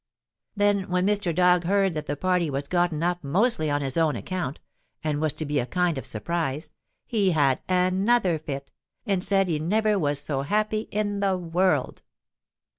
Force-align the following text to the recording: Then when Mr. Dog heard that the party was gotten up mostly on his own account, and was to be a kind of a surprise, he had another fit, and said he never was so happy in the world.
Then 0.55 0.89
when 0.89 1.05
Mr. 1.05 1.31
Dog 1.35 1.65
heard 1.65 1.93
that 1.93 2.07
the 2.07 2.15
party 2.17 2.49
was 2.49 2.67
gotten 2.67 3.03
up 3.03 3.23
mostly 3.23 3.69
on 3.69 3.83
his 3.83 3.97
own 3.97 4.15
account, 4.15 4.59
and 5.03 5.21
was 5.21 5.31
to 5.33 5.45
be 5.45 5.59
a 5.59 5.67
kind 5.67 5.95
of 5.95 6.05
a 6.05 6.07
surprise, 6.07 6.73
he 7.05 7.33
had 7.33 7.61
another 7.69 8.39
fit, 8.39 8.71
and 9.05 9.23
said 9.23 9.47
he 9.47 9.59
never 9.59 9.99
was 9.99 10.17
so 10.19 10.41
happy 10.41 10.87
in 10.91 11.19
the 11.19 11.37
world. 11.37 12.01